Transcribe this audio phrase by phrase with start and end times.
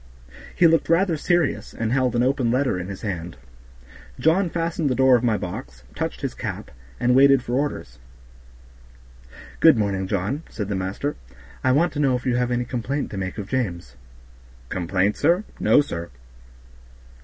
[0.55, 3.37] He looked rather serious, and held an open letter in his hand.
[4.19, 7.99] John fastened the door of my box, touched his cap, and waited for orders.
[9.59, 11.17] "Good morning, John," said the master.
[11.63, 13.95] "I want to know if you have any complaint to make of James."
[14.69, 15.43] "Complaint, sir?
[15.59, 16.09] No, sir."